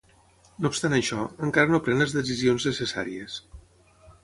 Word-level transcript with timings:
No 0.65 0.71
obstant 0.71 0.95
això, 0.99 1.25
encara 1.49 1.71
no 1.75 1.81
pren 1.89 2.03
les 2.05 2.17
decisions 2.17 2.67
necessàries. 2.73 3.39